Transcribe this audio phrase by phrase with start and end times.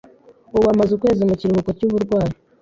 [0.55, 2.33] Ubu amaze ukwezi mu kiruhuko cy’uburwayi.